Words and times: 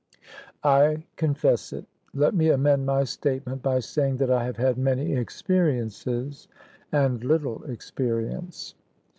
"I 0.63 1.03
confess 1.15 1.71
it. 1.71 1.85
Let 2.15 2.33
me 2.33 2.49
amend 2.49 2.87
my 2.87 3.03
statement 3.03 3.61
by 3.61 3.81
saying 3.81 4.17
that 4.17 4.31
I 4.31 4.45
have 4.45 4.57
had 4.57 4.75
many 4.79 5.13
experiences 5.13 6.47
and 6.91 7.23
little 7.23 7.63
experience." 7.65 8.73